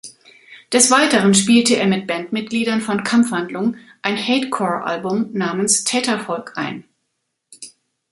Des 0.73 0.89
Weiteren 0.89 1.35
spielte 1.35 1.75
er 1.75 1.85
mit 1.85 2.07
Bandmitgliedern 2.07 2.81
von 2.81 3.03
Kampfhandlung 3.03 3.75
ein 4.01 4.17
Hatecore-Album 4.17 5.29
namens 5.33 5.83
"Tätervolk" 5.83 6.53
ein. 6.55 6.85